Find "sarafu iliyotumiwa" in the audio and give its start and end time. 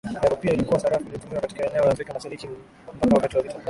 0.79-1.41